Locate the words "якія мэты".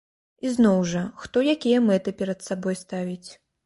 1.55-2.17